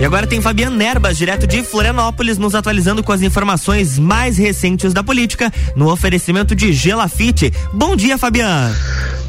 [0.00, 4.92] E agora tem Fabiano Nerbas, direto de Florianópolis, nos atualizando com as informações mais recentes
[4.94, 7.52] da política, no oferecimento de Gelafite.
[7.72, 8.76] Bom dia, Fabiano.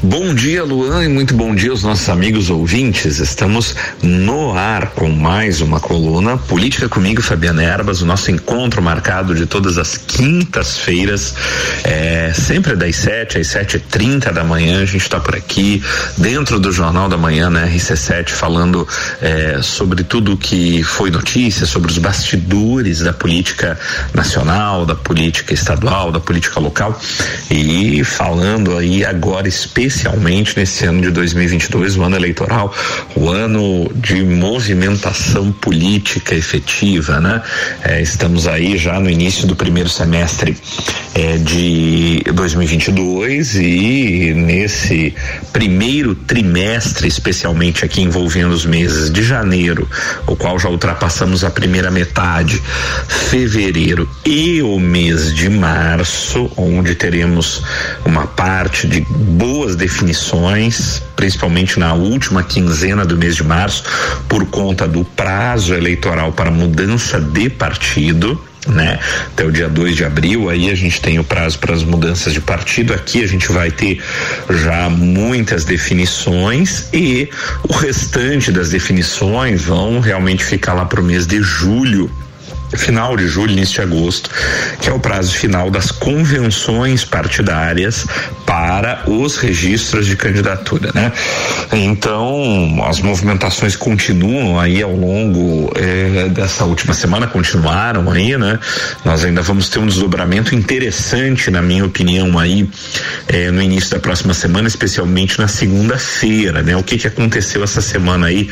[0.02, 3.18] Bom dia, Luan, e muito bom dia aos nossos amigos ouvintes.
[3.18, 9.34] Estamos no ar com mais uma coluna Política comigo, Fabiana Erbas, o nosso encontro marcado
[9.34, 11.34] de todas as quintas-feiras,
[11.84, 14.80] é, sempre das 7 às 7h30 da manhã.
[14.80, 15.82] A gente está por aqui,
[16.16, 18.88] dentro do Jornal da Manhã, né, RC7, falando
[19.20, 23.78] é, sobre tudo que foi notícia, sobre os bastidores da política
[24.14, 26.98] nacional, da política estadual, da política local.
[27.50, 32.72] E falando aí agora especialmente especialmente nesse ano de 2022, o ano eleitoral,
[33.16, 37.42] o ano de movimentação política efetiva, né?
[37.82, 40.56] É, estamos aí já no início do primeiro semestre
[41.14, 45.14] é, de 2022 e nesse
[45.52, 49.88] primeiro trimestre, especialmente aqui envolvendo os meses de janeiro,
[50.26, 52.62] o qual já ultrapassamos a primeira metade,
[53.08, 57.62] fevereiro e o mês de março, onde teremos
[58.04, 63.84] uma parte de boas definições, principalmente na última quinzena do mês de março,
[64.28, 68.98] por conta do prazo eleitoral para mudança de partido né?
[69.26, 72.32] Até o dia 2 de abril, aí a gente tem o prazo para as mudanças
[72.32, 72.92] de partido.
[72.92, 74.02] Aqui a gente vai ter
[74.50, 77.28] já muitas definições e
[77.68, 82.10] o restante das definições vão realmente ficar lá para o mês de julho
[82.76, 84.30] final de julho, início de agosto,
[84.80, 88.06] que é o prazo final das convenções partidárias
[88.46, 91.12] para os registros de candidatura, né?
[91.72, 98.58] Então, as movimentações continuam aí ao longo eh, dessa última semana, continuaram aí, né?
[99.04, 102.68] Nós ainda vamos ter um desdobramento interessante, na minha opinião, aí
[103.28, 106.76] eh, no início da próxima semana, especialmente na segunda-feira, né?
[106.76, 108.50] O que que aconteceu essa semana aí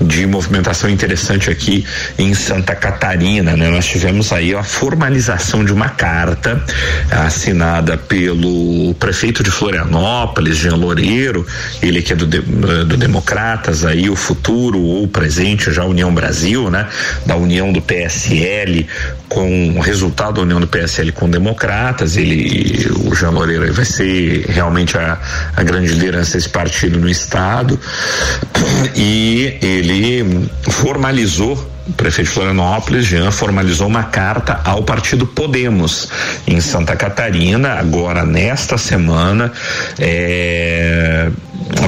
[0.00, 1.84] de movimentação interessante aqui
[2.18, 3.68] em Santa Catarina, né?
[3.68, 6.60] Nós tivemos aí a formalização de uma carta
[7.10, 11.46] assinada pelo prefeito de Florianópolis, Jean Loureiro,
[11.82, 16.70] ele que é do, do Democratas, aí o futuro ou o presente já União Brasil,
[16.70, 16.88] né?
[17.26, 18.86] Da união do PSL
[19.28, 24.46] com o resultado da união do PSL com Democratas, ele, o Jean Loureiro vai ser
[24.48, 25.18] realmente a,
[25.54, 27.78] a grande liderança desse partido no estado
[28.96, 36.08] e ele formalizou o prefeito Florianópolis, Jean, formalizou uma carta ao partido Podemos
[36.46, 39.52] em Santa Catarina, agora nesta semana,
[39.98, 41.30] é,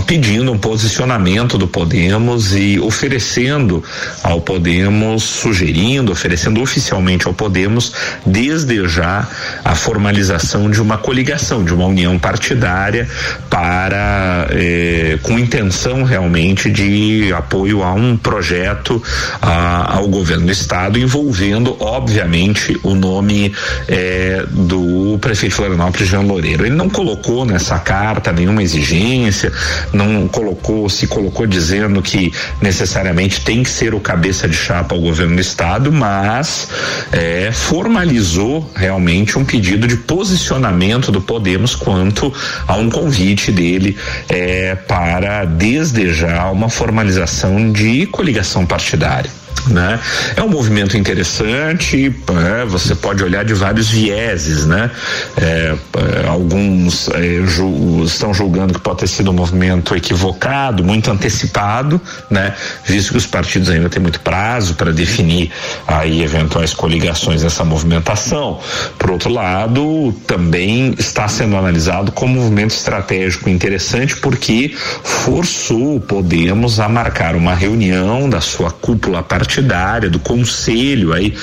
[0.07, 3.83] pedindo um posicionamento do Podemos e oferecendo
[4.23, 7.93] ao Podemos, sugerindo, oferecendo oficialmente ao Podemos,
[8.27, 9.27] desde já,
[9.65, 13.09] a formalização de uma coligação, de uma união partidária
[13.49, 19.03] para, eh, com intenção realmente de apoio a um projeto
[19.41, 23.53] a, ao governo do estado, envolvendo, obviamente, o nome
[23.87, 26.65] eh, do prefeito Florianópolis, Jean Loureiro.
[26.65, 29.53] Ele não colocou nessa carta nenhuma exigência,
[29.93, 35.01] não colocou, se colocou dizendo que necessariamente tem que ser o cabeça de chapa ao
[35.01, 36.69] governo do estado, mas
[37.13, 42.33] é, formalizou realmente um pedido de posicionamento do Podemos quanto
[42.67, 43.97] a um convite dele
[44.29, 50.01] é, para desde já uma formalização de coligação partidária né?
[50.37, 52.15] É um movimento interessante,
[52.51, 54.91] é, você pode olhar de vários vieses, né?
[55.37, 55.75] É,
[56.23, 62.01] é alguns é, ju estão julgando que pode ter sido um movimento equivocado, muito antecipado,
[62.31, 62.55] né?
[62.85, 65.51] Visto que os partidos ainda têm muito prazo para definir
[65.87, 68.59] aí eventuais coligações nessa movimentação.
[68.99, 76.01] Por outro lado, também está sendo analisado como um movimento estratégico interessante porque forçou o
[76.01, 81.35] Podemos a marcar uma reunião da sua cúpula partidária partidária, do conselho aí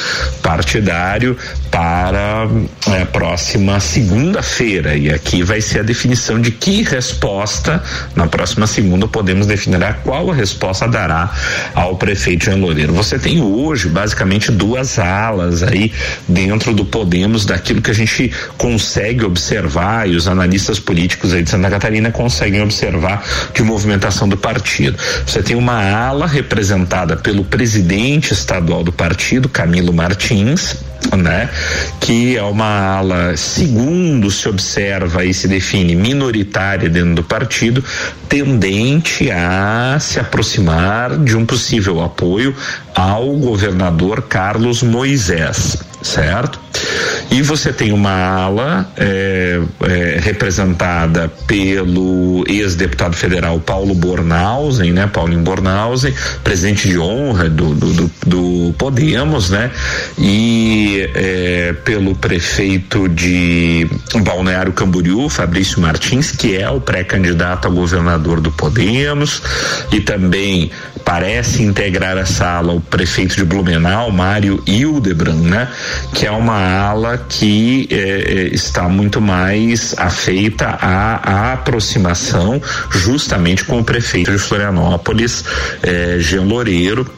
[0.41, 1.37] partidário
[1.69, 2.47] para
[2.87, 4.95] é, a próxima segunda-feira.
[4.95, 7.83] E aqui vai ser a definição de que resposta
[8.15, 11.31] na próxima segunda podemos definir qual a resposta dará
[11.75, 12.93] ao prefeito Jean Loureiro.
[12.93, 15.93] Você tem hoje basicamente duas alas aí
[16.27, 21.49] dentro do Podemos daquilo que a gente consegue observar e os analistas políticos aí de
[21.51, 23.23] Santa Catarina conseguem observar
[23.53, 24.97] de movimentação do partido.
[25.25, 30.77] Você tem uma ala representada pelo presidente presidente estadual do partido, Camilo Martins,
[31.17, 31.49] né?
[31.99, 37.83] Que é uma ala, segundo se observa e se define, minoritária dentro do partido,
[38.29, 42.55] tendente a se aproximar de um possível apoio
[42.95, 45.88] ao governador Carlos Moisés.
[46.01, 46.59] Certo?
[47.31, 55.05] E você tem uma ala é, é, representada pelo ex-deputado federal Paulo Bornhausen, né?
[55.05, 56.13] Paulinho Bornhausen,
[56.43, 59.69] presidente de honra do, do, do, Podemos, né?
[60.17, 63.87] E é, pelo prefeito de
[64.23, 69.41] Balneário Camboriú, Fabrício Martins, que é o pré-candidato a governador do Podemos,
[69.91, 70.71] e também
[71.09, 75.67] parece integrar a sala o prefeito de Blumenau, Mário Hildebrand, né?
[76.13, 82.61] Que é uma ala que eh, está muito mais afeita à, à, aproximação
[82.91, 85.43] justamente com o prefeito de Florianópolis,
[85.81, 87.11] eh, Jean Loureiro,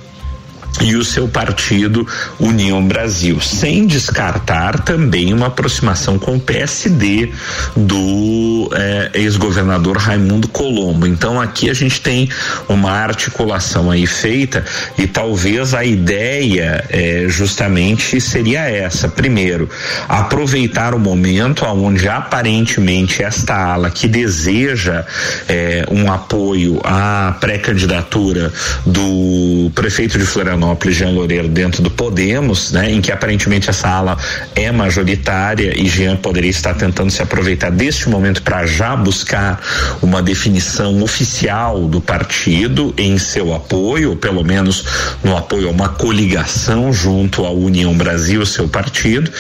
[0.80, 2.08] e o seu partido
[2.40, 7.32] União Brasil, sem descartar também uma aproximação com o PSD
[7.76, 11.06] do eh, ex-governador Raimundo Colombo.
[11.06, 12.30] Então aqui a gente tem
[12.70, 14.64] uma articulação aí feita
[14.98, 19.70] e talvez a ideia eh, justamente seria essa: primeiro,
[20.08, 25.06] aproveitar o momento onde aparentemente esta ala que deseja
[25.48, 28.52] eh, um apoio à pré-candidatura
[28.86, 33.90] do prefeito de Florianópolis Florianópolis, Jean Loureiro dentro do Podemos, né, em que aparentemente essa
[33.90, 34.18] ala
[34.56, 39.60] é majoritária e Jean poderia estar tentando se aproveitar deste momento para já buscar
[40.02, 44.86] uma definição oficial do partido em seu apoio, ou pelo menos
[45.24, 49.32] no apoio a uma coligação junto à União Brasil, seu partido,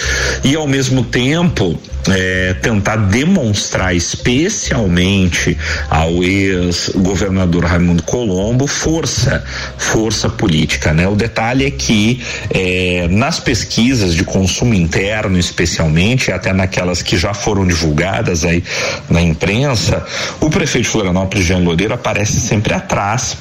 [0.43, 1.79] e ao mesmo tempo
[2.09, 5.57] é, tentar demonstrar especialmente
[5.89, 9.43] ao ex-governador Raimundo Colombo força,
[9.77, 11.07] força política, né?
[11.07, 17.33] O detalhe é que é, nas pesquisas de consumo interno, especialmente, até naquelas que já
[17.33, 18.63] foram divulgadas aí
[19.09, 20.05] na imprensa,
[20.39, 23.37] o prefeito Florianópolis, Jean Loureiro, aparece sempre atrás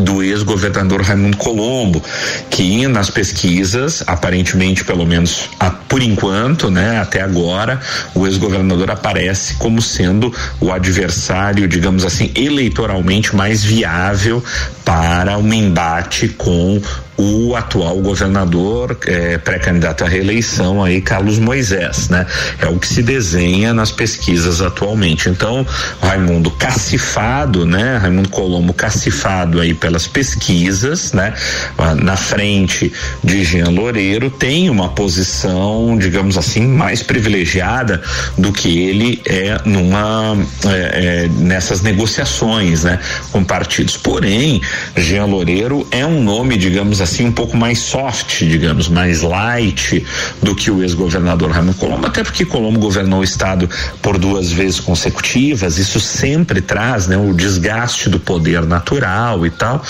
[0.00, 2.02] do ex-governador Raimundo Colombo,
[2.48, 7.80] que nas pesquisas, aparentemente, pelo menos a, por enquanto, né, até agora,
[8.14, 14.42] o ex-governador aparece como sendo o adversário, digamos assim, eleitoralmente mais viável
[14.84, 16.80] para um embate com
[17.22, 22.26] o atual governador é, pré-candidato à reeleição aí Carlos Moisés, né?
[22.58, 25.28] É o que se desenha nas pesquisas atualmente.
[25.28, 25.64] Então,
[26.00, 27.96] Raimundo cacifado, né?
[27.98, 31.32] Raimundo Colombo cacifado aí pelas pesquisas, né?
[31.78, 32.92] Ah, na frente
[33.22, 38.02] de Jean Loureiro tem uma posição, digamos assim, mais privilegiada
[38.36, 40.36] do que ele é numa
[40.66, 42.98] é, é, nessas negociações, né?
[43.30, 43.96] Com partidos.
[43.96, 44.60] Porém,
[44.96, 50.04] Jean Loureiro é um nome, digamos assim, um pouco mais soft, digamos, mais light
[50.42, 53.68] do que o ex-governador Raimundo Colombo, até porque Colombo governou o estado
[54.00, 59.82] por duas vezes consecutivas, isso sempre traz, né, o desgaste do poder natural e tal.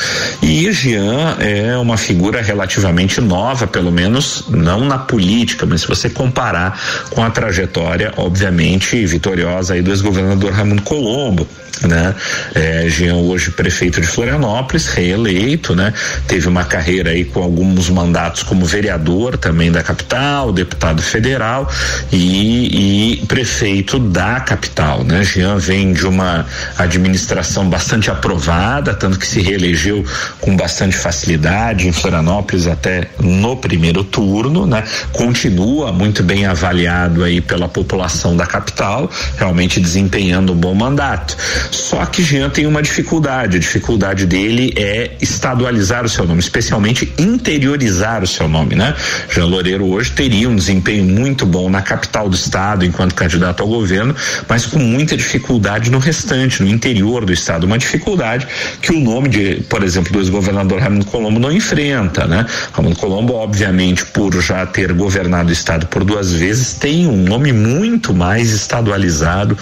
[0.42, 6.08] E Jean é uma figura relativamente nova, pelo menos não na política, mas se você
[6.08, 6.80] comparar
[7.10, 11.46] com a trajetória, obviamente, vitoriosa aí do ex-governador Raimundo Colombo
[11.86, 12.14] né?
[12.54, 15.92] É, Jean hoje prefeito de Florianópolis, reeleito, né?
[16.26, 21.70] Teve uma carreira aí com alguns mandatos como vereador também da capital, deputado federal
[22.10, 25.22] e, e prefeito da capital, né?
[25.24, 26.46] Jean vem de uma
[26.78, 30.04] administração bastante aprovada, tanto que se reelegeu
[30.40, 34.84] com bastante facilidade em Florianópolis até no primeiro turno, né?
[35.12, 41.36] Continua muito bem avaliado aí pela população da capital, realmente desempenhando um bom mandato.
[41.72, 43.56] Só que Jean tem uma dificuldade.
[43.56, 48.94] A dificuldade dele é estadualizar o seu nome, especialmente interiorizar o seu nome, né?
[49.30, 53.68] Jean Loureiro hoje teria um desempenho muito bom na capital do estado enquanto candidato ao
[53.68, 54.14] governo,
[54.46, 57.64] mas com muita dificuldade no restante, no interior do estado.
[57.64, 58.46] Uma dificuldade
[58.82, 62.44] que o nome de, por exemplo, do ex-governador Raimundo Colombo não enfrenta, né?
[62.72, 67.50] Raimundo Colombo, obviamente, por já ter governado o estado por duas vezes, tem um nome
[67.50, 69.56] muito mais estadualizado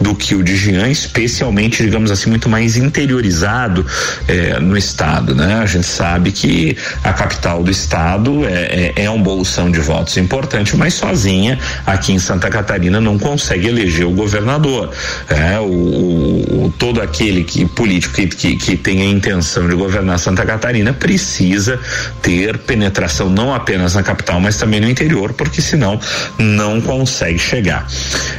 [0.00, 1.45] do que o de Jean, especialmente
[1.84, 3.84] digamos assim, muito mais interiorizado
[4.28, 5.56] eh, no estado, né?
[5.56, 10.16] A gente sabe que a capital do estado é, é, é, um bolsão de votos
[10.16, 14.90] importante, mas sozinha aqui em Santa Catarina não consegue eleger o governador.
[15.28, 20.18] É, o, o todo aquele que político que, que, que tem a intenção de governar
[20.18, 21.78] Santa Catarina precisa
[22.22, 25.98] ter penetração não apenas na capital, mas também no interior, porque senão
[26.38, 27.86] não consegue chegar.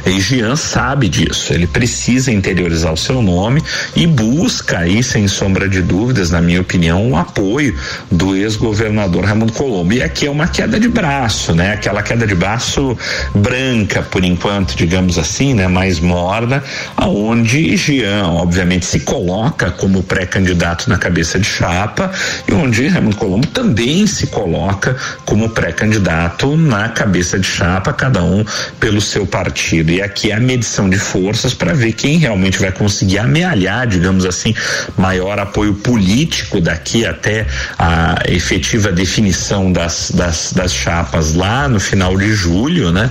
[0.04, 3.62] E Jean sabe disso, ele precisa interiorizar o seu nome
[3.96, 7.78] e busca aí, sem sombra de dúvidas, na minha opinião, o apoio
[8.10, 9.92] do ex-governador Raimundo Colombo.
[9.92, 11.72] E aqui é uma queda de braço, né?
[11.72, 12.96] Aquela queda de braço
[13.34, 15.68] branca, por enquanto, digamos assim, né?
[15.68, 16.62] Mais morna,
[16.96, 22.10] aonde Jean, obviamente, se coloca como pré-candidato na cabeça de chapa
[22.46, 28.44] e onde Raimundo Colombo também se coloca como pré-candidato na cabeça de chapa, cada um
[28.80, 29.92] pelo seu partido.
[29.92, 32.87] E aqui é a medição de forças para ver quem realmente vai conseguir
[33.18, 34.54] amealhar, digamos assim,
[34.96, 37.46] maior apoio político daqui até
[37.78, 43.10] a efetiva definição das, das, das chapas lá no final de julho, né?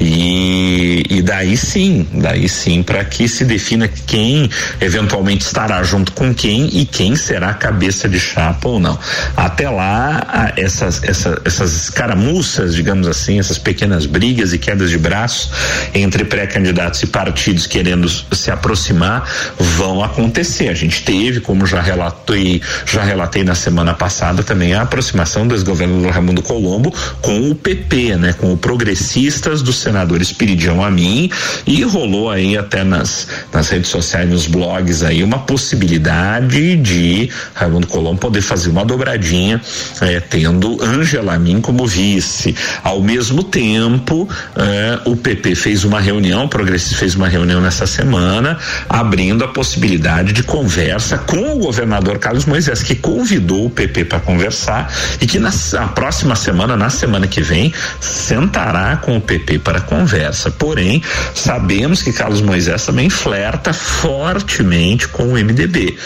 [0.00, 4.50] E, e daí sim, daí sim, para que se defina quem
[4.80, 8.98] eventualmente estará junto com quem e quem será cabeça de chapa ou não.
[9.36, 15.50] Até lá, essas, essas, essas escaramuças, digamos assim, essas pequenas brigas e quedas de braço
[15.94, 19.13] entre pré-candidatos e partidos querendo se aproximar
[19.58, 20.68] vão acontecer.
[20.68, 25.54] A gente teve, como já relatei, já relatei na semana passada também a aproximação do
[25.54, 31.30] ex-governador Raimundo Colombo com o PP, né, com o progressistas do senador Espiridião Amin
[31.66, 37.86] e rolou aí até nas nas redes sociais, nos blogs aí uma possibilidade de Raimundo
[37.86, 39.60] Colombo poder fazer uma dobradinha
[40.00, 42.54] eh, tendo Angela Amin como vice.
[42.82, 47.86] Ao mesmo tempo, eh, o PP fez uma reunião, o Progressista fez uma reunião nessa
[47.86, 48.58] semana,
[49.04, 54.18] abrindo a possibilidade de conversa com o governador Carlos Moisés, que convidou o PP para
[54.18, 55.50] conversar e que na,
[55.94, 60.50] próxima semana, na semana que vem, sentará com o PP para conversa.
[60.50, 61.02] Porém,
[61.34, 65.96] sabemos que Carlos Moisés também flerta fortemente com o MDB.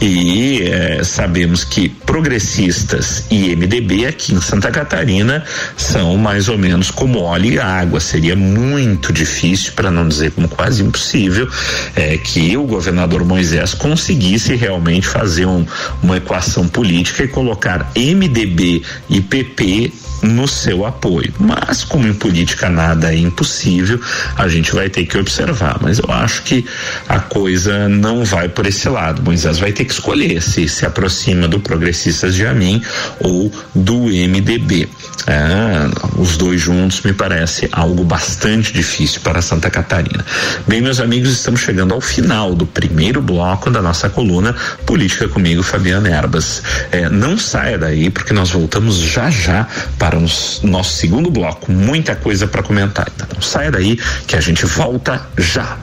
[0.00, 5.44] E eh, sabemos que progressistas e MDB aqui em Santa Catarina
[5.76, 8.00] são mais ou menos como óleo e água.
[8.00, 11.48] Seria muito difícil, para não dizer como quase impossível,
[11.94, 15.64] eh, que o governador Moisés conseguisse realmente fazer um,
[16.02, 21.32] uma equação política e colocar MDB e PP no seu apoio.
[21.38, 24.00] Mas, como em política nada é impossível,
[24.36, 25.78] a gente vai ter que observar.
[25.80, 26.64] Mas eu acho que
[27.08, 29.22] a coisa não vai por esse lado.
[29.22, 32.82] Moisés vai ter que escolher se se aproxima do Progressistas de Amin
[33.20, 34.88] ou do MDB.
[35.26, 40.24] É, os dois juntos me parece algo bastante difícil para Santa Catarina.
[40.66, 44.54] Bem, meus amigos, estamos chegando ao final do primeiro bloco da nossa coluna
[44.86, 46.62] Política comigo, Fabiana Erbas.
[46.92, 49.66] É, não saia daí, porque nós voltamos já já
[49.98, 50.20] para o
[50.62, 51.72] nosso segundo bloco.
[51.72, 53.08] Muita coisa para comentar.
[53.14, 55.76] Então, não saia daí que a gente volta já.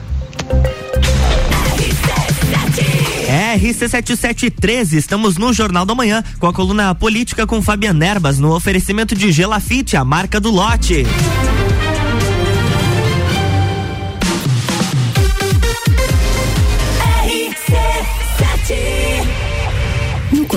[3.56, 9.14] RC7713, estamos no Jornal da Manhã com a coluna Política com Fabiana Erbas no oferecimento
[9.14, 11.04] de Gelafite, a marca do lote.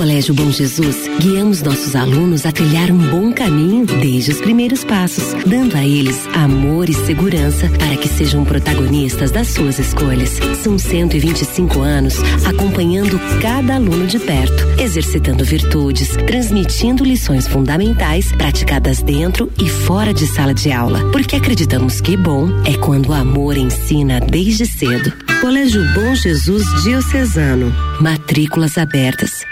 [0.00, 5.34] Colégio Bom Jesus, guiamos nossos alunos a trilhar um bom caminho desde os primeiros passos,
[5.44, 10.40] dando a eles amor e segurança para que sejam protagonistas das suas escolhas.
[10.62, 12.14] São 125 anos
[12.46, 20.26] acompanhando cada aluno de perto, exercitando virtudes, transmitindo lições fundamentais praticadas dentro e fora de
[20.26, 21.10] sala de aula.
[21.12, 25.12] Porque acreditamos que bom é quando o amor ensina desde cedo.
[25.42, 27.70] Colégio Bom Jesus Diocesano.
[28.00, 29.44] Matrículas abertas.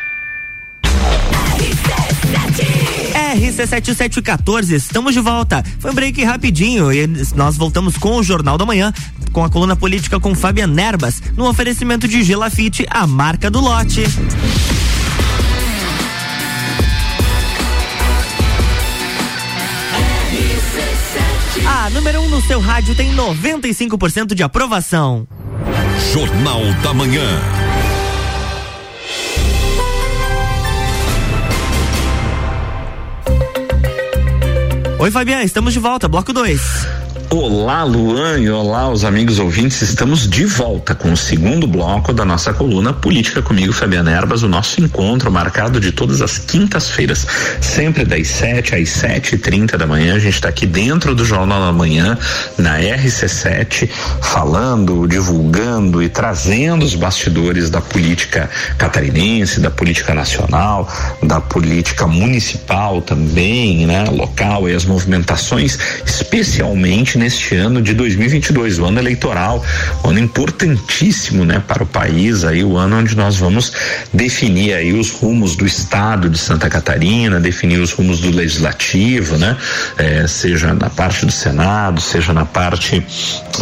[3.34, 5.64] RC7714, estamos de volta.
[5.78, 8.92] Foi um break rapidinho e nós voltamos com o Jornal da Manhã,
[9.32, 14.02] com a coluna política com Fabian Nerbas, no oferecimento de Gelafite, a marca do lote.
[21.66, 25.26] A número 1 um no seu rádio tem 95% de aprovação.
[26.12, 27.57] Jornal da Manhã.
[35.00, 36.97] Oi, Fabiana, estamos de volta, bloco 2.
[37.30, 39.82] Olá, Luan, e olá, os amigos ouvintes.
[39.82, 44.48] Estamos de volta com o segundo bloco da nossa coluna Política comigo, Fabiana Erbas, o
[44.48, 47.26] nosso encontro marcado de todas as quintas-feiras,
[47.60, 50.14] sempre das 7 às 7 e 30 da manhã.
[50.14, 52.16] A gente está aqui dentro do Jornal da Manhã,
[52.56, 53.90] na RC7,
[54.22, 60.90] falando, divulgando e trazendo os bastidores da política catarinense, da política nacional,
[61.22, 68.86] da política municipal também, né, local e as movimentações, especialmente neste ano de 2022, o
[68.86, 69.64] ano eleitoral,
[70.04, 73.72] ano importantíssimo, né, para o país, aí o ano onde nós vamos
[74.12, 79.56] definir aí os rumos do estado de Santa Catarina, definir os rumos do legislativo, né,
[79.96, 83.04] é, seja na parte do Senado, seja na parte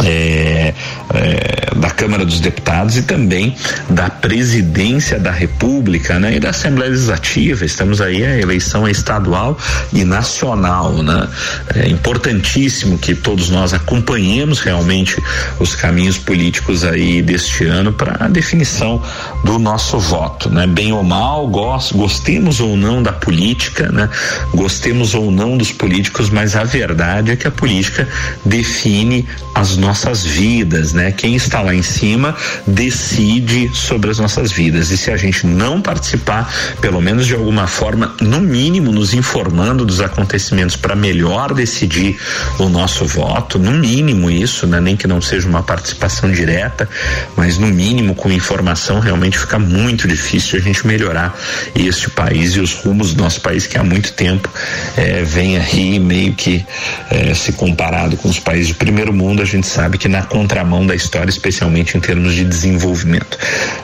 [0.03, 0.73] é,
[1.13, 3.55] é, da Câmara dos Deputados e também
[3.89, 7.65] da Presidência da República, né, e da Assembleia Legislativa.
[7.65, 9.57] Estamos aí a eleição estadual
[9.93, 11.27] e nacional, né?
[11.75, 15.21] É importantíssimo que todos nós acompanhemos realmente
[15.59, 19.01] os caminhos políticos aí deste ano para a definição
[19.43, 20.67] do nosso voto, né?
[20.67, 24.09] Bem ou mal, gost, gostemos ou não da política, né?
[24.53, 28.07] Gostemos ou não dos políticos, mas a verdade é que a política
[28.45, 31.11] define as nossas vidas, né?
[31.11, 32.35] Quem está lá em cima
[32.65, 34.91] decide sobre as nossas vidas.
[34.91, 39.85] E se a gente não participar, pelo menos de alguma forma, no mínimo nos informando
[39.85, 42.17] dos acontecimentos para melhor decidir
[42.59, 44.79] o nosso voto, no mínimo isso, né?
[44.79, 46.87] Nem que não seja uma participação direta,
[47.35, 51.37] mas no mínimo com informação realmente fica muito difícil a gente melhorar
[51.75, 54.49] este país e os rumos do nosso país que há muito tempo
[54.95, 56.65] eh, vem aí meio que
[57.09, 60.85] eh, se comparado com os países de primeiro mundo, a gente sabe que na contramão
[60.85, 63.37] da história, especialmente em termos de desenvolvimento,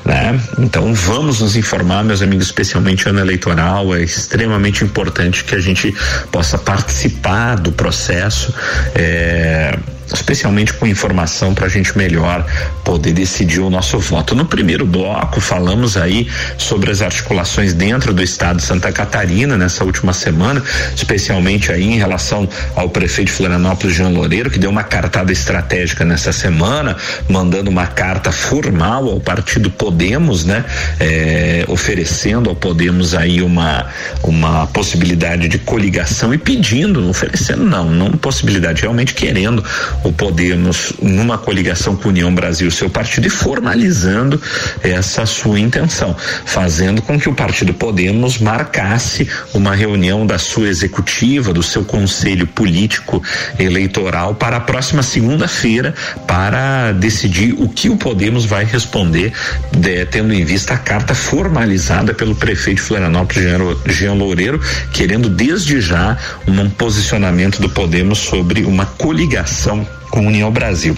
[0.06, 0.40] né?
[0.60, 5.94] Então vamos nos informar, meus amigos, especialmente ano eleitoral, é extremamente importante que a gente
[6.32, 8.54] possa participar do processo.
[8.96, 9.93] É, Yeah.
[10.12, 12.46] Especialmente com informação para a gente melhor
[12.84, 14.36] poder decidir o nosso voto.
[14.36, 19.84] No primeiro bloco, falamos aí sobre as articulações dentro do estado de Santa Catarina nessa
[19.84, 20.62] última semana,
[20.96, 26.04] especialmente aí em relação ao prefeito de Florianópolis, Jean Loureiro, que deu uma cartada estratégica
[26.04, 26.96] nessa semana,
[27.30, 30.64] mandando uma carta formal ao partido Podemos, né?
[31.00, 33.88] É, oferecendo ao Podemos aí uma,
[34.24, 39.64] uma possibilidade de coligação e pedindo, oferecendo não, não possibilidade, realmente querendo
[40.04, 44.42] o Podemos numa coligação com União Brasil, seu partido, e formalizando
[44.82, 51.54] essa sua intenção, fazendo com que o partido Podemos marcasse uma reunião da sua executiva,
[51.54, 53.22] do seu conselho político
[53.60, 55.94] eleitoral para a próxima segunda-feira
[56.28, 59.34] para decidir o que o Podemos vai responder,
[59.72, 63.44] de, tendo em vista a carta formalizada pelo prefeito Florianópolis,
[63.88, 64.60] Jean Loureiro,
[64.92, 70.96] querendo desde já um posicionamento do Podemos sobre uma coligação com União Brasil.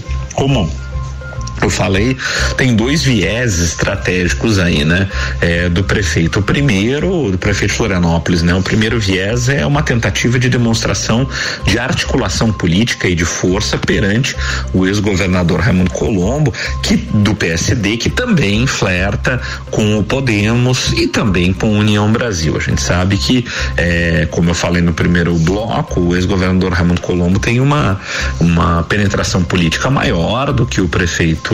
[1.62, 2.16] Eu falei,
[2.56, 5.08] tem dois viés estratégicos aí, né?
[5.40, 6.40] É, do prefeito.
[6.40, 8.54] O primeiro, do prefeito Florianópolis, né?
[8.54, 11.28] O primeiro viés é uma tentativa de demonstração
[11.64, 14.36] de articulação política e de força perante
[14.72, 21.52] o ex-governador Raimundo Colombo, que do PSD, que também flerta com o Podemos e também
[21.52, 22.56] com a União Brasil.
[22.56, 23.44] A gente sabe que,
[23.76, 28.00] é, como eu falei no primeiro bloco, o ex-governador Raimundo Colombo tem uma,
[28.38, 31.45] uma penetração política maior do que o prefeito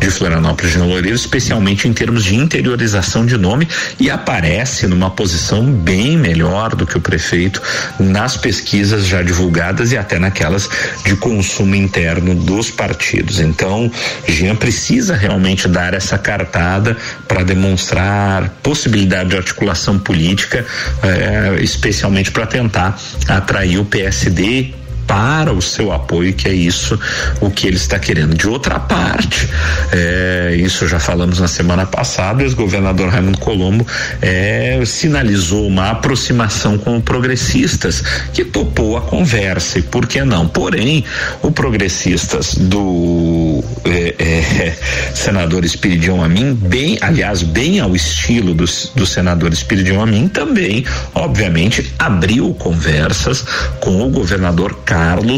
[0.00, 3.68] de Florianópolis, Jean Loureiro, especialmente em termos de interiorização de nome
[3.98, 7.60] e aparece numa posição bem melhor do que o prefeito
[7.98, 10.68] nas pesquisas já divulgadas e até naquelas
[11.04, 13.40] de consumo interno dos partidos.
[13.40, 13.90] Então,
[14.28, 20.64] Jean precisa realmente dar essa cartada para demonstrar possibilidade de articulação política,
[21.02, 26.98] eh, especialmente para tentar atrair o PSD para o seu apoio, que é isso
[27.40, 28.34] o que ele está querendo.
[28.34, 29.48] De outra parte,
[29.92, 33.86] é, isso já falamos na semana passada, o ex-governador Raimundo Colombo
[34.20, 40.48] é, sinalizou uma aproximação com progressistas, que topou a conversa, e por que não?
[40.48, 41.04] Porém,
[41.42, 44.76] o progressistas do é, é,
[45.14, 48.64] senador Espiridion Amin, bem, aliás, bem ao estilo do,
[48.94, 53.44] do senador Espiridion Amin, também, obviamente, abriu conversas
[53.80, 54.93] com o governador Carlos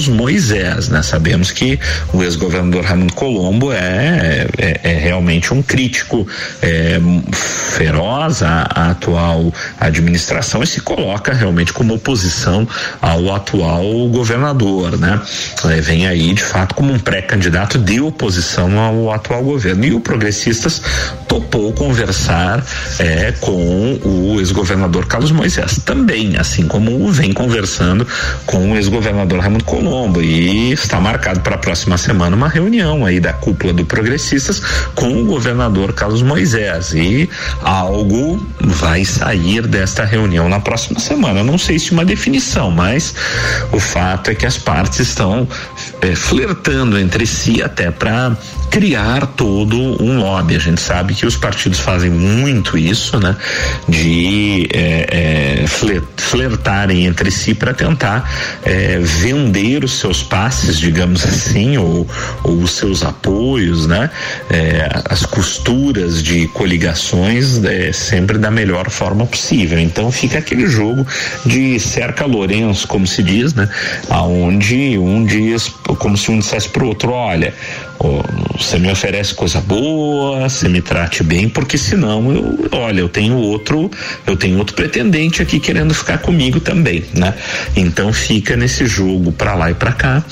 [0.08, 1.02] Moisés, né?
[1.02, 1.78] Sabemos que
[2.12, 6.26] o ex-governador Raimundo Colombo é, é, é, realmente um crítico
[6.62, 6.98] é,
[7.32, 12.66] feroz à, à, atual administração e se coloca realmente como oposição
[13.00, 15.20] ao atual governador, né?
[15.64, 20.00] É, vem aí de fato como um pré-candidato de oposição ao atual governo e o
[20.00, 20.82] Progressistas
[21.28, 22.64] topou conversar
[22.98, 28.06] é, com o ex-governador Carlos Moisés também, assim como vem conversando
[28.44, 33.20] com o ex-governador Raimundo Colombo e está marcado para a próxima semana uma reunião aí
[33.20, 34.60] da cúpula do Progressistas
[34.94, 37.30] com o governador Carlos Moisés e
[37.62, 41.44] algo vai sair desta reunião na próxima semana.
[41.44, 43.14] Não sei se uma definição, mas
[43.70, 45.46] o fato é que as partes estão
[46.00, 48.36] é, flertando entre si até para
[48.70, 50.56] criar todo um lobby.
[50.56, 53.36] A gente sabe que os partidos fazem muito isso, né?
[53.88, 58.28] De é, é, flertarem entre si para tentar
[58.64, 58.98] é,
[59.84, 62.06] os seus passes, digamos assim, ou,
[62.42, 64.10] ou os seus apoios, né?
[64.50, 69.78] É, as costuras de coligações é, sempre da melhor forma possível.
[69.78, 71.06] Então fica aquele jogo
[71.44, 73.68] de cerca Lourenço, como se diz, né?
[74.10, 75.68] Aonde um diz,
[75.98, 77.54] como se um dissesse pro outro, olha,
[77.98, 83.36] você me oferece coisa boa, você me trate bem, porque senão eu, olha, eu tenho
[83.36, 83.90] outro,
[84.26, 87.34] eu tenho outro pretendente aqui querendo ficar comigo também, né?
[87.76, 90.24] Então fica nesse jogo para lá e para cá,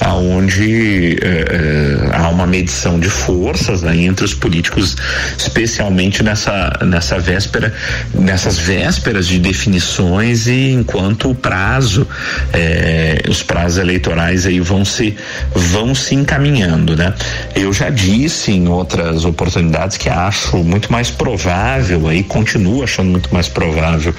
[0.00, 4.96] aonde é, é, há uma medição de forças né, entre os políticos,
[5.36, 7.72] especialmente nessa nessa véspera,
[8.14, 12.06] nessas vésperas de definições e enquanto o prazo,
[12.52, 15.16] é, os prazos eleitorais aí vão se
[15.54, 17.11] vão se encaminhando, né?
[17.54, 23.32] Eu já disse em outras oportunidades que acho muito mais provável, aí continuo achando muito
[23.32, 24.14] mais provável,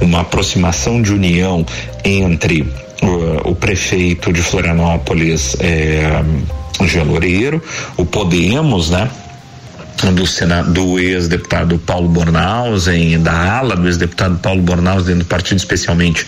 [0.00, 1.64] uma aproximação de união
[2.04, 2.66] entre
[3.02, 6.22] o, o prefeito de Florianópolis, é,
[6.86, 7.62] Geloreiro,
[7.96, 9.10] o Podemos, né?
[10.06, 16.26] Do, Senado, do ex-deputado Paulo Bornhausen, da ala do ex-deputado Paulo Bornhausen do partido especialmente,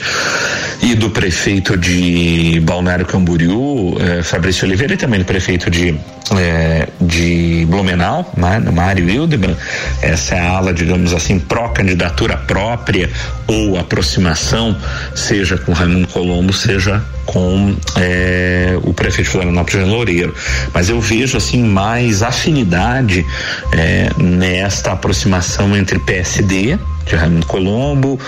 [0.82, 5.94] e do prefeito de Balneário Camboriú, eh, Fabrício Oliveira, e também do prefeito de,
[6.36, 9.56] eh, de Blumenau, né, Mário Hildebrand.
[10.02, 13.08] Essa é a ala, digamos assim, pró-candidatura própria
[13.46, 14.76] ou aproximação,
[15.14, 20.34] seja com Raimundo Colombo, seja com é, o prefeito de Florianópolis Loureiro.
[20.74, 23.24] Mas eu vejo assim mais afinidade
[23.72, 28.18] é, nesta aproximação entre PSD de Raimundo Colombo,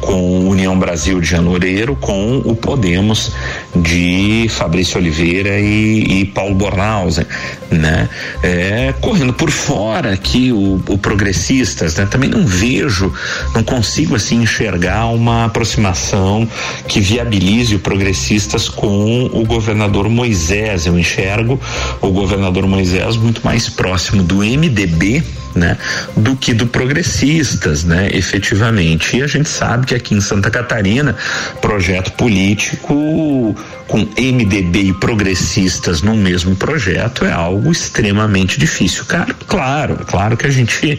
[0.00, 3.32] com União Brasil de Jean Loureiro, com o Podemos
[3.74, 7.26] de Fabrício Oliveira e, e Paulo Bornhausen,
[7.70, 8.08] né?
[8.42, 12.06] É, correndo por fora aqui o, o Progressistas, né?
[12.06, 13.12] Também não vejo,
[13.54, 16.48] não consigo assim enxergar uma aproximação
[16.88, 20.86] que viabilize o Progressistas com o governador Moisés.
[20.86, 21.60] Eu enxergo
[22.00, 25.22] o governador Moisés muito mais próximo do MDB
[25.54, 25.76] né,
[26.16, 29.16] do que do progressistas, né, efetivamente.
[29.16, 31.16] E a gente sabe aqui em Santa Catarina,
[31.60, 33.54] projeto político
[33.90, 39.04] com MDB e progressistas no mesmo projeto é algo extremamente difícil.
[39.04, 40.96] Claro, claro, claro que a gente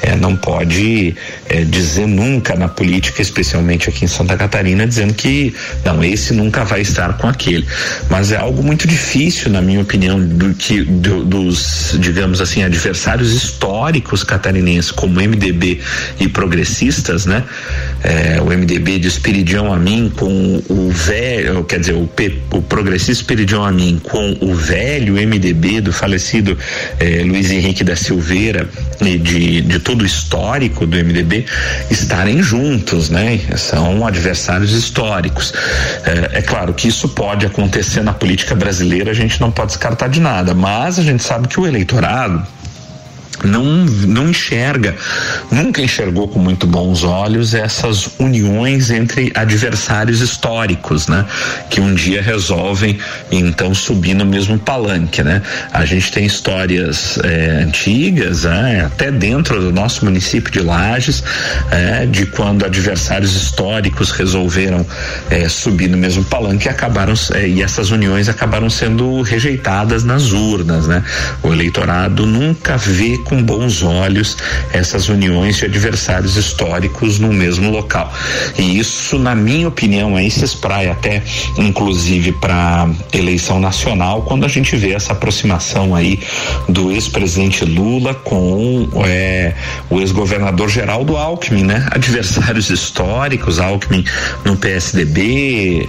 [0.00, 1.14] é, não pode
[1.46, 6.64] é, dizer nunca na política, especialmente aqui em Santa Catarina, dizendo que não, esse nunca
[6.64, 7.66] vai estar com aquele.
[8.08, 13.34] Mas é algo muito difícil, na minha opinião, do que do, dos, digamos assim, adversários
[13.34, 15.78] históricos catarinenses, como MDB
[16.18, 17.44] e progressistas, né?
[18.02, 22.06] É, o MDB de Espiridião a mim com o velho, quer dizer, o
[22.52, 23.24] O progressista
[23.66, 26.56] Amin com o velho MDB do falecido
[26.98, 28.68] eh, Luiz Henrique da Silveira
[29.00, 31.46] e de, de todo o histórico do MDB
[31.90, 33.40] estarem juntos, né?
[33.56, 35.52] São adversários históricos.
[36.04, 40.08] É, é claro que isso pode acontecer na política brasileira, a gente não pode descartar
[40.08, 42.46] de nada, mas a gente sabe que o eleitorado
[43.44, 44.94] não, não enxerga,
[45.50, 51.24] nunca enxergou com muito bons olhos essas uniões entre adversários históricos, né?
[51.68, 52.98] Que um dia resolvem
[53.30, 55.42] então subir no mesmo palanque, né?
[55.72, 61.22] A gente tem histórias é, antigas, é, até dentro do nosso município de Lages,
[61.70, 64.86] é, de quando adversários históricos resolveram
[65.30, 70.32] é, subir no mesmo palanque e acabaram é, e essas uniões acabaram sendo rejeitadas nas
[70.32, 71.02] urnas, né?
[71.42, 74.36] O eleitorado nunca vê com bons olhos
[74.72, 78.12] essas uniões de adversários históricos no mesmo local.
[78.58, 81.22] E isso, na minha opinião, aí se espraia até,
[81.56, 86.18] inclusive, para eleição nacional, quando a gente vê essa aproximação aí
[86.68, 89.54] do ex-presidente Lula com é,
[89.88, 91.86] o ex-governador Geraldo Alckmin, né?
[91.92, 94.04] Adversários históricos, Alckmin
[94.44, 95.88] no PSDB,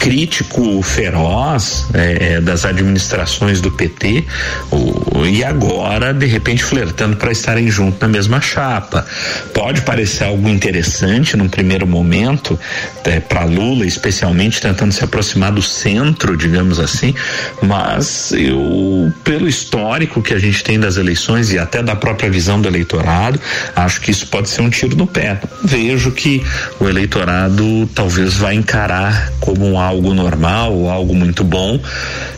[0.00, 4.24] crítico feroz é, das administrações do PT,
[4.72, 9.04] o, e agora, de repente, repente flertando para estarem juntos na mesma chapa.
[9.52, 12.58] Pode parecer algo interessante num primeiro momento,
[13.04, 17.14] é, para Lula, especialmente tentando se aproximar do centro, digamos assim,
[17.60, 22.60] mas eu, pelo histórico que a gente tem das eleições e até da própria visão
[22.60, 23.38] do eleitorado,
[23.76, 25.40] acho que isso pode ser um tiro no pé.
[25.62, 26.42] Vejo que
[26.80, 31.80] o eleitorado talvez vai encarar como algo normal algo muito bom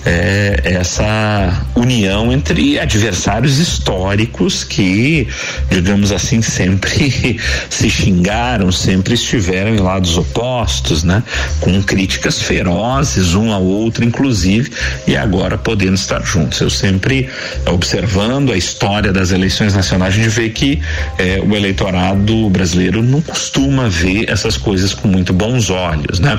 [0.05, 5.29] é, essa união entre adversários históricos históricos que,
[5.71, 11.23] digamos assim, sempre se xingaram, sempre estiveram em lados opostos, né?
[11.61, 14.71] Com críticas ferozes um ao outro, inclusive,
[15.07, 16.61] e agora podendo estar juntos.
[16.61, 17.29] Eu sempre
[17.67, 20.81] observando a história das eleições nacionais, a gente vê que
[21.19, 26.39] eh, o eleitorado brasileiro não costuma ver essas coisas com muito bons olhos, né?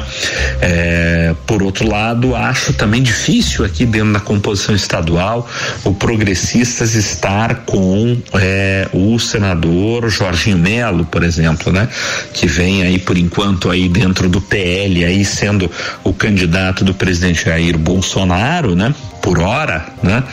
[0.62, 5.47] Eh, por outro lado, acho também difícil aqui dentro da composição estadual
[5.84, 11.87] o progressistas estar com eh, o senador Jorginho Melo, por exemplo, né?
[12.33, 15.69] Que vem aí por enquanto aí dentro do PL aí sendo
[16.03, 18.93] o candidato do presidente Jair Bolsonaro, né?
[19.21, 20.23] Por hora, né?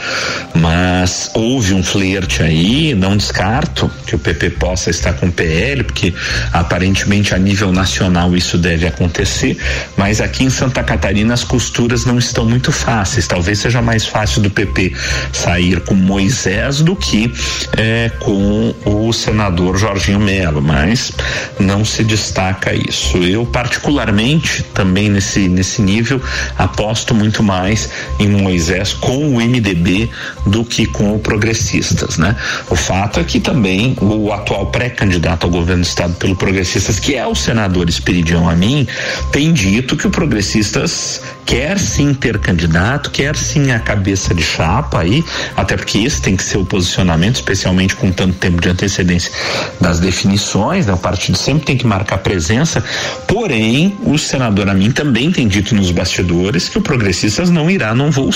[0.55, 5.85] Mas houve um flerte aí, não descarto que o PP possa estar com o PL,
[5.85, 6.15] porque
[6.53, 9.57] aparentemente a nível nacional isso deve acontecer,
[9.97, 13.27] mas aqui em Santa Catarina as costuras não estão muito fáceis.
[13.27, 14.95] Talvez seja mais fácil do PP
[15.33, 17.33] sair com Moisés do que
[17.77, 21.13] eh, com o senador Jorginho Melo, mas
[21.61, 23.19] não se destaca isso.
[23.19, 26.21] Eu particularmente também nesse nesse nível
[26.57, 30.11] aposto muito mais em Moisés com o MDB
[30.47, 32.37] do que com o Progressistas, né?
[32.71, 37.15] O fato é que também o atual pré-candidato ao governo do estado pelo Progressistas, que
[37.15, 38.87] é o senador Esperidião Amin,
[39.33, 45.01] tem dito que o Progressistas quer sim ter candidato, quer sim a cabeça de chapa
[45.01, 45.25] aí,
[45.57, 49.33] até porque esse tem que ser o posicionamento, especialmente com tanto tempo de antecedência
[49.81, 50.93] das definições, né?
[50.93, 52.85] O partido sempre tem que marcar presença,
[53.27, 58.11] porém, o senador Amin também tem dito nos bastidores que o Progressistas não irá num
[58.11, 58.31] voo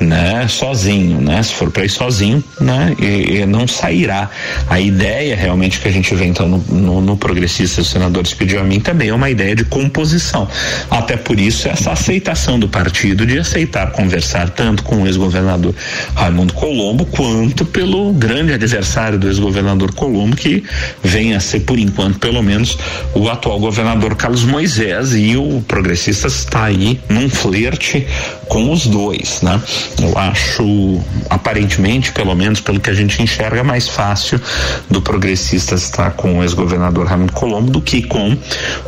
[0.00, 0.46] né?
[0.48, 1.42] Sozinho, né?
[1.42, 2.94] Se for para ir sozinho, né?
[2.98, 4.30] E, e, não sairá.
[4.68, 8.60] A ideia realmente que a gente vê então no, no, no Progressistas, os senadores pediu
[8.60, 10.48] a mim também é uma ideia de composição.
[10.90, 15.74] Até por isso essa aceitação do partido de aceitar conversar tanto com o ex-governador
[16.14, 20.64] Raimundo Colombo quanto pelo grande adversário do ex-governador Colombo que
[21.02, 22.78] vem a ser por enquanto pelo menos
[23.14, 28.06] o atual governador Carlos Moisés e o progressista está aí num flerte
[28.48, 29.60] com os dois, né?
[30.00, 34.40] Eu acho aparentemente, pelo menos pelo que a gente enxerga, mais fácil
[34.88, 38.36] do progressista estar com o ex-governador Raimundo Colombo do que com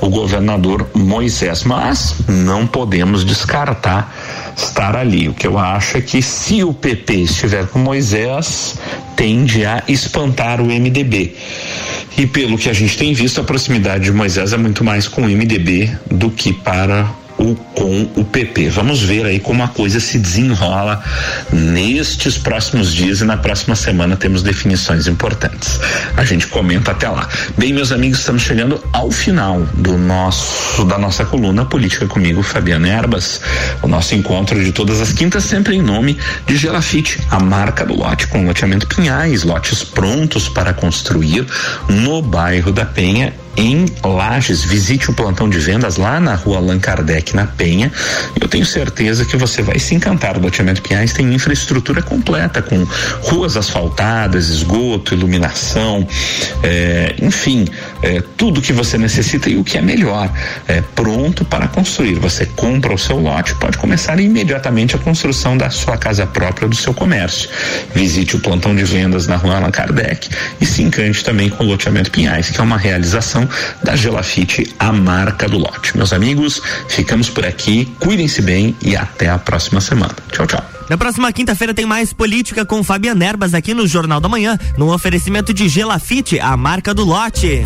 [0.01, 4.13] o governador Moisés, mas não podemos descartar
[4.57, 5.29] estar ali.
[5.29, 8.77] O que eu acho é que se o PP estiver com Moisés,
[9.17, 11.35] tende a espantar o MDB.
[12.17, 15.23] E pelo que a gente tem visto, a proximidade de Moisés é muito mais com
[15.23, 17.09] o MDB do que para
[17.43, 18.71] o, com o PP.
[18.71, 21.03] Vamos ver aí como a coisa se desenrola
[21.53, 25.81] nestes próximos dias e na próxima semana temos definições importantes.
[26.17, 27.29] A gente comenta até lá.
[27.59, 32.89] Bem, meus amigos, estamos chegando ao final do nosso da nossa coluna Política comigo, Fabiana
[32.89, 33.41] Erbas.
[33.83, 37.95] O nosso encontro de todas as quintas sempre em nome de Gelafite, a marca do
[37.95, 41.47] lote com loteamento Pinhais, lotes prontos para construir
[41.89, 44.65] no bairro da Penha em Lages.
[44.65, 47.93] Visite o plantão de vendas lá na rua Allan Kardec, na Penha.
[48.41, 50.37] Eu tenho certeza que você vai se encantar.
[50.37, 52.85] O loteamento Pinhais tem infraestrutura completa, com
[53.23, 56.07] ruas asfaltadas, esgoto, iluminação,
[56.63, 57.67] é, enfim,
[58.03, 60.31] é, tudo que você necessita e o que é melhor.
[60.67, 62.15] É pronto para construir.
[62.15, 66.77] Você compra o seu lote, pode começar imediatamente a construção da sua casa própria, do
[66.77, 67.49] seu comércio.
[67.95, 70.29] Visite o plantão de vendas na rua Allan Kardec
[70.61, 73.42] e se encante também com o loteamento Pinhais, que é uma realização
[73.83, 75.97] da Gelafite, a marca do lote.
[75.97, 80.15] Meus amigos, ficamos por aqui, cuidem-se bem e até a próxima semana.
[80.31, 80.65] Tchau, tchau.
[80.89, 84.93] Na próxima quinta-feira tem mais política com Fabiana Erbas aqui no Jornal da Manhã, no
[84.93, 87.63] oferecimento de Gelafite, a marca do lote.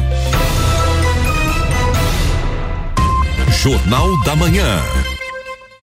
[3.63, 4.81] Jornal da Manhã.